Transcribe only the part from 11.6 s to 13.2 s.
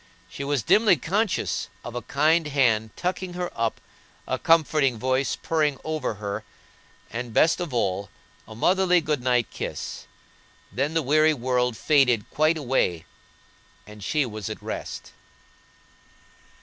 faded quite away